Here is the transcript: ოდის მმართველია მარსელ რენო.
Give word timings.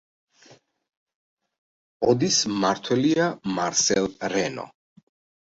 ოდის 2.13 2.39
მმართველია 2.53 3.29
მარსელ 3.59 4.11
რენო. 4.35 4.69